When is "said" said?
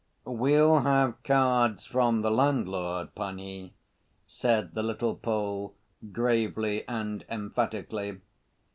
4.25-4.73